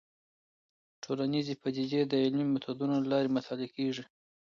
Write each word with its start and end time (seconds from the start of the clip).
ټولنيزې 1.03 1.53
پديدې 1.63 2.01
د 2.07 2.13
علمي 2.23 2.45
ميتودونو 2.53 2.95
له 3.01 3.07
لارې 3.11 3.33
مطالعه 3.37 3.69
کيږي. 3.75 4.03